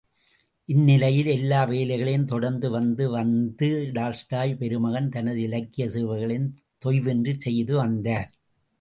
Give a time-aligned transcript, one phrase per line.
[0.69, 3.69] இந்நிலையில் எல்லா வேலைகளையும் தொடர்ந்து வந்து வந்த
[3.91, 6.51] டால்ஸ்டாய் பெருமகன், தனது இலக்கியச் சேவைகளையும்
[6.85, 8.29] தொய்வின்றிச் செய்துவந்தார்.